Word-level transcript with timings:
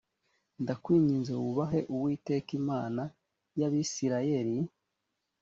ndakwinginze 0.63 1.33
wubahe 1.41 1.79
uwiteka 1.93 2.49
imana 2.61 3.03
y 3.59 3.61
abisirayeli 3.67 4.57